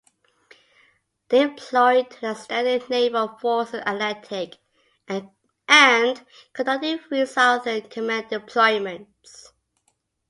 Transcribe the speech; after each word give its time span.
Deployed 1.29 2.09
to 2.09 2.21
the 2.21 2.33
Standing 2.33 2.81
Naval 2.89 3.37
Forces 3.39 3.83
Atlantic, 3.85 4.57
and 5.07 6.25
conducted 6.53 7.01
three 7.03 7.27
Southern 7.27 7.81
Command 7.83 8.25
Deployments. 8.29 9.51